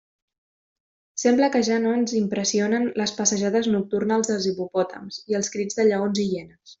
[1.23, 5.87] Sembla que ja no ens impressionen les passejades nocturnes dels hipopòtams i els crits de
[5.91, 6.59] lleons i hienes.